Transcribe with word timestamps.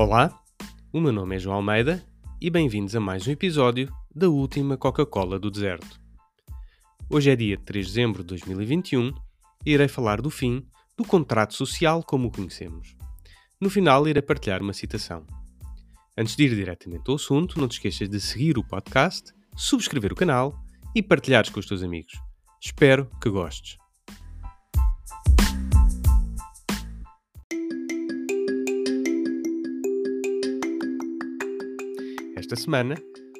Olá, 0.00 0.32
o 0.92 1.00
meu 1.00 1.10
nome 1.10 1.34
é 1.34 1.38
João 1.40 1.56
Almeida 1.56 2.06
e 2.40 2.48
bem-vindos 2.48 2.94
a 2.94 3.00
mais 3.00 3.26
um 3.26 3.32
episódio 3.32 3.92
da 4.14 4.28
última 4.28 4.76
Coca-Cola 4.76 5.40
do 5.40 5.50
Deserto. 5.50 6.00
Hoje 7.10 7.32
é 7.32 7.34
dia 7.34 7.58
3 7.58 7.84
de 7.84 7.92
dezembro 7.94 8.22
de 8.22 8.28
2021 8.28 9.12
e 9.66 9.72
irei 9.72 9.88
falar 9.88 10.22
do 10.22 10.30
fim 10.30 10.64
do 10.96 11.04
contrato 11.04 11.52
social 11.52 12.00
como 12.04 12.28
o 12.28 12.30
conhecemos. 12.30 12.94
No 13.60 13.68
final, 13.68 14.06
irei 14.06 14.22
partilhar 14.22 14.62
uma 14.62 14.72
citação. 14.72 15.26
Antes 16.16 16.36
de 16.36 16.44
ir 16.44 16.54
diretamente 16.54 17.10
ao 17.10 17.16
assunto, 17.16 17.58
não 17.60 17.66
te 17.66 17.72
esqueças 17.72 18.08
de 18.08 18.20
seguir 18.20 18.56
o 18.56 18.62
podcast, 18.62 19.32
subscrever 19.56 20.12
o 20.12 20.16
canal 20.16 20.56
e 20.94 21.02
partilhares 21.02 21.50
com 21.50 21.58
os 21.58 21.66
teus 21.66 21.82
amigos. 21.82 22.12
Espero 22.62 23.10
que 23.20 23.28
gostes. 23.28 23.76
Esta 32.38 32.54
semana, 32.54 32.94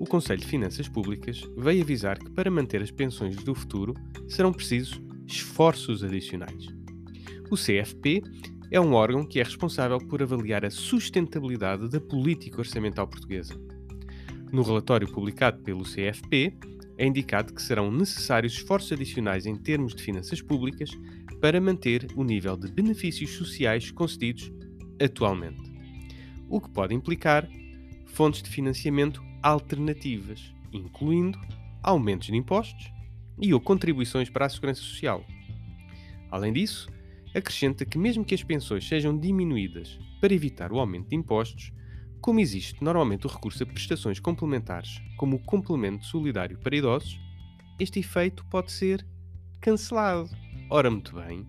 o 0.00 0.04
Conselho 0.04 0.40
de 0.40 0.48
Finanças 0.48 0.88
Públicas 0.88 1.48
veio 1.56 1.80
avisar 1.80 2.18
que 2.18 2.28
para 2.28 2.50
manter 2.50 2.82
as 2.82 2.90
pensões 2.90 3.36
do 3.36 3.54
futuro 3.54 3.94
serão 4.28 4.52
precisos 4.52 5.00
esforços 5.28 6.02
adicionais. 6.02 6.66
O 7.48 7.54
CFP 7.54 8.20
é 8.68 8.80
um 8.80 8.94
órgão 8.94 9.24
que 9.24 9.38
é 9.38 9.44
responsável 9.44 9.98
por 9.98 10.20
avaliar 10.20 10.64
a 10.64 10.70
sustentabilidade 10.70 11.88
da 11.88 12.00
política 12.00 12.58
orçamental 12.58 13.06
portuguesa. 13.06 13.54
No 14.50 14.62
relatório 14.62 15.06
publicado 15.06 15.62
pelo 15.62 15.84
CFP, 15.84 16.58
é 16.98 17.06
indicado 17.06 17.54
que 17.54 17.62
serão 17.62 17.92
necessários 17.92 18.54
esforços 18.54 18.90
adicionais 18.90 19.46
em 19.46 19.54
termos 19.54 19.94
de 19.94 20.02
finanças 20.02 20.42
públicas 20.42 20.90
para 21.40 21.60
manter 21.60 22.08
o 22.16 22.24
nível 22.24 22.56
de 22.56 22.68
benefícios 22.72 23.30
sociais 23.36 23.92
concedidos 23.92 24.50
atualmente, 25.00 25.62
o 26.48 26.60
que 26.60 26.68
pode 26.70 26.92
implicar 26.92 27.48
fontes 28.12 28.42
de 28.42 28.50
financiamento 28.50 29.22
alternativas, 29.42 30.54
incluindo 30.72 31.38
aumentos 31.82 32.28
de 32.28 32.36
impostos 32.36 32.90
e 33.40 33.54
ou 33.54 33.60
contribuições 33.60 34.28
para 34.28 34.46
a 34.46 34.48
segurança 34.48 34.82
social. 34.82 35.24
Além 36.30 36.52
disso, 36.52 36.88
acrescenta 37.34 37.84
que 37.84 37.98
mesmo 37.98 38.24
que 38.24 38.34
as 38.34 38.42
pensões 38.42 38.86
sejam 38.86 39.16
diminuídas 39.18 39.98
para 40.20 40.34
evitar 40.34 40.72
o 40.72 40.78
aumento 40.78 41.08
de 41.08 41.16
impostos, 41.16 41.72
como 42.20 42.40
existe 42.40 42.84
normalmente 42.84 43.26
o 43.26 43.30
recurso 43.30 43.62
a 43.62 43.66
prestações 43.66 44.20
complementares, 44.20 45.00
como 45.16 45.36
o 45.36 45.42
complemento 45.42 46.04
solidário 46.04 46.58
para 46.58 46.76
idosos, 46.76 47.18
este 47.78 47.98
efeito 48.00 48.44
pode 48.46 48.70
ser 48.70 49.06
cancelado. 49.60 50.28
Ora, 50.68 50.90
muito 50.90 51.14
bem. 51.16 51.46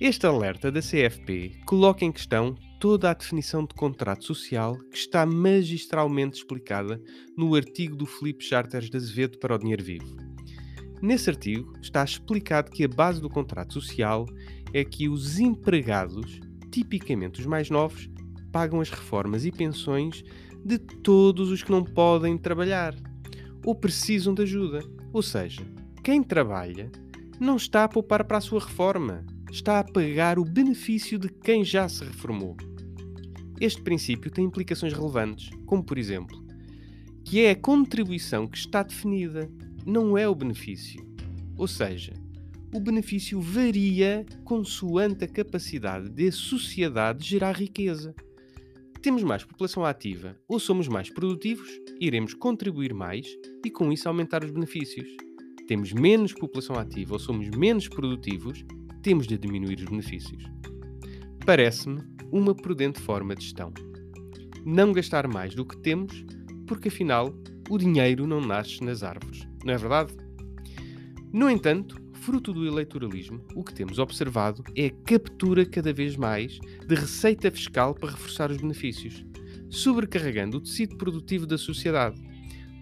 Este 0.00 0.26
alerta 0.26 0.72
da 0.72 0.80
CFP 0.80 1.60
coloca 1.66 2.04
em 2.04 2.10
questão 2.10 2.56
toda 2.80 3.10
a 3.10 3.14
definição 3.14 3.62
de 3.66 3.74
contrato 3.74 4.24
social 4.24 4.74
que 4.90 4.96
está 4.96 5.26
magistralmente 5.26 6.38
explicada 6.38 6.98
no 7.36 7.54
artigo 7.54 7.94
do 7.94 8.06
Felipe 8.06 8.42
Charters 8.42 8.88
de 8.88 8.96
Azevedo 8.96 9.38
para 9.38 9.54
o 9.54 9.58
Dinheiro 9.58 9.84
Vivo. 9.84 10.16
Nesse 11.02 11.28
artigo 11.28 11.74
está 11.82 12.02
explicado 12.02 12.70
que 12.70 12.82
a 12.82 12.88
base 12.88 13.20
do 13.20 13.28
contrato 13.28 13.74
social 13.74 14.24
é 14.72 14.82
que 14.82 15.10
os 15.10 15.38
empregados, 15.38 16.40
tipicamente 16.70 17.40
os 17.40 17.46
mais 17.46 17.68
novos, 17.68 18.08
pagam 18.50 18.80
as 18.80 18.88
reformas 18.88 19.44
e 19.44 19.52
pensões 19.52 20.24
de 20.64 20.78
todos 20.78 21.50
os 21.50 21.62
que 21.62 21.70
não 21.70 21.84
podem 21.84 22.38
trabalhar 22.38 22.94
ou 23.62 23.74
precisam 23.74 24.32
de 24.32 24.42
ajuda. 24.42 24.80
Ou 25.12 25.22
seja, 25.22 25.62
quem 26.02 26.22
trabalha 26.22 26.90
não 27.38 27.56
está 27.56 27.84
a 27.84 27.88
poupar 27.88 28.24
para 28.24 28.38
a 28.38 28.42
sua 28.42 28.60
reforma, 28.60 29.22
está 29.50 29.80
a 29.80 29.84
pagar 29.84 30.38
o 30.38 30.44
benefício 30.46 31.18
de 31.18 31.28
quem 31.28 31.62
já 31.62 31.86
se 31.86 32.04
reformou. 32.04 32.56
Este 33.60 33.82
princípio 33.82 34.30
tem 34.30 34.46
implicações 34.46 34.94
relevantes, 34.94 35.50
como 35.66 35.84
por 35.84 35.98
exemplo, 35.98 36.42
que 37.22 37.40
é 37.42 37.50
a 37.50 37.56
contribuição 37.56 38.46
que 38.46 38.56
está 38.56 38.82
definida, 38.82 39.50
não 39.84 40.16
é 40.16 40.26
o 40.26 40.34
benefício. 40.34 41.06
Ou 41.58 41.68
seja, 41.68 42.14
o 42.74 42.80
benefício 42.80 43.38
varia 43.38 44.24
consoante 44.44 45.24
a 45.24 45.28
capacidade 45.28 46.08
da 46.08 46.32
sociedade 46.32 47.18
de 47.18 47.28
gerar 47.28 47.52
riqueza. 47.52 48.14
Temos 49.02 49.22
mais 49.22 49.44
população 49.44 49.84
ativa 49.84 50.36
ou 50.48 50.58
somos 50.58 50.88
mais 50.88 51.10
produtivos, 51.10 51.68
iremos 52.00 52.32
contribuir 52.32 52.94
mais 52.94 53.26
e 53.64 53.70
com 53.70 53.92
isso 53.92 54.08
aumentar 54.08 54.42
os 54.42 54.50
benefícios. 54.50 55.06
Temos 55.66 55.92
menos 55.92 56.32
população 56.32 56.76
ativa 56.76 57.12
ou 57.12 57.18
somos 57.18 57.48
menos 57.50 57.88
produtivos, 57.88 58.64
temos 59.02 59.26
de 59.26 59.36
diminuir 59.36 59.78
os 59.78 59.84
benefícios. 59.84 60.44
Parece-me 61.44 62.02
uma 62.30 62.54
prudente 62.54 63.00
forma 63.00 63.34
de 63.34 63.44
gestão. 63.44 63.72
Não 64.64 64.92
gastar 64.92 65.26
mais 65.26 65.54
do 65.54 65.64
que 65.64 65.76
temos, 65.76 66.24
porque 66.66 66.88
afinal 66.88 67.34
o 67.68 67.78
dinheiro 67.78 68.26
não 68.26 68.40
nasce 68.40 68.82
nas 68.82 69.02
árvores, 69.02 69.46
não 69.64 69.74
é 69.74 69.78
verdade? 69.78 70.14
No 71.32 71.48
entanto, 71.48 72.00
fruto 72.12 72.52
do 72.52 72.66
eleitoralismo, 72.66 73.40
o 73.54 73.64
que 73.64 73.72
temos 73.72 73.98
observado 73.98 74.62
é 74.76 74.86
a 74.86 74.90
captura 74.90 75.64
cada 75.64 75.92
vez 75.92 76.16
mais 76.16 76.58
de 76.86 76.94
receita 76.94 77.50
fiscal 77.50 77.94
para 77.94 78.10
reforçar 78.10 78.50
os 78.50 78.58
benefícios, 78.58 79.24
sobrecarregando 79.68 80.58
o 80.58 80.60
tecido 80.60 80.96
produtivo 80.96 81.46
da 81.46 81.56
sociedade. 81.56 82.20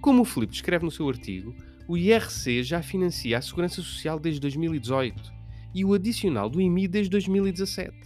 Como 0.00 0.22
o 0.22 0.24
Filipe 0.24 0.54
escreve 0.54 0.84
no 0.84 0.90
seu 0.90 1.08
artigo, 1.08 1.54
o 1.86 1.96
IRC 1.96 2.62
já 2.62 2.82
financia 2.82 3.38
a 3.38 3.42
Segurança 3.42 3.76
Social 3.76 4.18
desde 4.18 4.40
2018 4.40 5.32
e 5.74 5.84
o 5.84 5.94
adicional 5.94 6.48
do 6.48 6.60
IMI 6.60 6.88
desde 6.88 7.10
2017. 7.10 7.96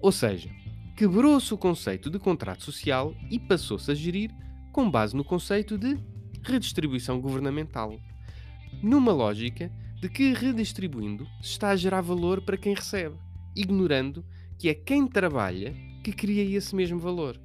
Ou 0.00 0.10
seja, 0.10 0.50
quebrou-se 0.98 1.54
o 1.54 1.56
conceito 1.56 2.10
de 2.10 2.18
contrato 2.18 2.64
social 2.64 3.14
e 3.30 3.38
passou-se 3.38 3.88
a 3.88 3.94
gerir 3.94 4.32
com 4.72 4.90
base 4.90 5.14
no 5.14 5.22
conceito 5.22 5.78
de 5.78 5.96
redistribuição 6.42 7.20
governamental. 7.20 7.96
Numa 8.82 9.12
lógica 9.12 9.70
de 10.00 10.08
que 10.08 10.32
redistribuindo 10.32 11.24
se 11.40 11.50
está 11.50 11.68
a 11.68 11.76
gerar 11.76 12.00
valor 12.00 12.40
para 12.40 12.56
quem 12.56 12.74
recebe, 12.74 13.14
ignorando 13.54 14.24
que 14.58 14.68
é 14.68 14.74
quem 14.74 15.06
trabalha 15.06 15.72
que 16.02 16.12
cria 16.12 16.42
esse 16.42 16.74
mesmo 16.74 16.98
valor. 16.98 17.40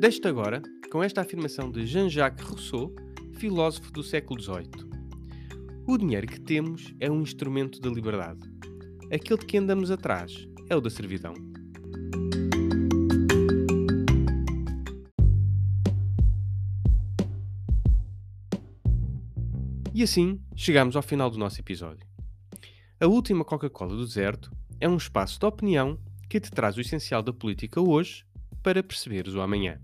Deixo-te 0.00 0.26
agora 0.26 0.60
com 0.90 1.00
esta 1.00 1.20
afirmação 1.20 1.70
de 1.70 1.86
Jean-Jacques 1.86 2.44
Rousseau, 2.44 2.92
filósofo 3.34 3.92
do 3.92 4.02
século 4.02 4.42
XVIII. 4.42 4.87
O 5.90 5.96
dinheiro 5.96 6.26
que 6.26 6.38
temos 6.38 6.94
é 7.00 7.10
um 7.10 7.22
instrumento 7.22 7.80
da 7.80 7.88
liberdade. 7.88 8.40
Aquele 9.10 9.40
de 9.40 9.46
que 9.46 9.56
andamos 9.56 9.90
atrás 9.90 10.46
é 10.68 10.76
o 10.76 10.82
da 10.82 10.90
servidão. 10.90 11.32
E 19.94 20.02
assim 20.02 20.38
chegamos 20.54 20.94
ao 20.94 21.00
final 21.00 21.30
do 21.30 21.38
nosso 21.38 21.58
episódio. 21.58 22.06
A 23.00 23.06
última 23.06 23.42
Coca-Cola 23.42 23.96
do 23.96 24.04
deserto 24.04 24.52
é 24.78 24.86
um 24.86 24.98
espaço 24.98 25.40
de 25.40 25.46
opinião 25.46 25.98
que 26.28 26.38
te 26.38 26.50
traz 26.50 26.76
o 26.76 26.82
essencial 26.82 27.22
da 27.22 27.32
política 27.32 27.80
hoje 27.80 28.26
para 28.62 28.82
perceberes 28.82 29.32
o 29.32 29.40
amanhã. 29.40 29.80